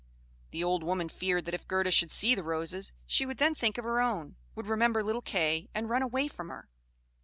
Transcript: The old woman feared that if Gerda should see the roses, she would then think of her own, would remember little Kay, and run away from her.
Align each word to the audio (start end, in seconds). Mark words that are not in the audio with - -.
The 0.49 0.63
old 0.63 0.81
woman 0.81 1.09
feared 1.09 1.45
that 1.45 1.53
if 1.53 1.67
Gerda 1.67 1.91
should 1.91 2.11
see 2.11 2.33
the 2.33 2.41
roses, 2.41 2.91
she 3.05 3.23
would 3.23 3.37
then 3.37 3.53
think 3.53 3.77
of 3.77 3.85
her 3.85 4.01
own, 4.01 4.35
would 4.55 4.65
remember 4.65 5.03
little 5.03 5.21
Kay, 5.21 5.69
and 5.75 5.91
run 5.91 6.01
away 6.01 6.27
from 6.27 6.49
her. 6.49 6.67